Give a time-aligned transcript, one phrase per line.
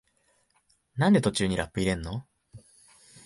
[0.95, 2.25] なんで途中にラップ入れんの？